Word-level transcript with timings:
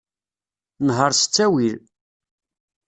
Nheṛ 0.87 1.11
s 1.19 1.21
ttawil. 1.23 1.79